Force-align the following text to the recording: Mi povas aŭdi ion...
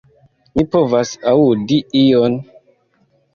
Mi 0.53 0.63
povas 0.75 1.11
aŭdi 1.33 1.79
ion... 2.01 2.39